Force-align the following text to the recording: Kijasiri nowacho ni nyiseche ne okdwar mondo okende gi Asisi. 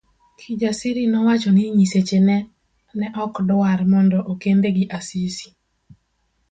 Kijasiri 0.39 1.03
nowacho 1.07 1.49
ni 1.53 1.63
nyiseche 1.77 2.17
ne 2.99 3.07
okdwar 3.23 3.79
mondo 3.91 4.17
okende 4.31 4.67
gi 4.75 4.85
Asisi. 4.97 5.47